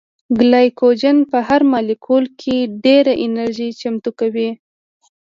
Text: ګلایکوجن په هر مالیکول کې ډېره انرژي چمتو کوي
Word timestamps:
ګلایکوجن 0.39 1.17
په 1.31 1.37
هر 1.47 1.61
مالیکول 1.71 2.25
کې 2.39 2.55
ډېره 2.85 3.13
انرژي 3.25 3.69
چمتو 3.81 4.11
کوي 4.19 4.49